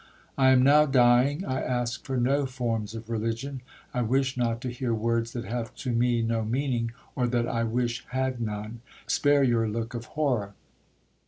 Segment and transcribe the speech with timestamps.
[0.35, 1.45] I am now dying.
[1.45, 5.91] I ask for no forms of religion—I wish not to hear words that have to
[5.91, 8.81] me no meaning, or that I wish had none!
[9.05, 10.55] Spare your look of horror.